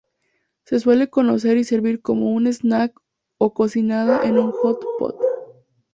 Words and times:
Se 0.65 0.79
suele 0.79 1.11
cocer 1.11 1.57
y 1.57 1.63
servir 1.63 2.01
como 2.01 2.31
un 2.31 2.47
snack 2.47 2.99
o 3.37 3.53
cocinada 3.53 4.23
en 4.25 4.39
un 4.39 4.51
hot 4.51 4.83
pot. 4.97 5.15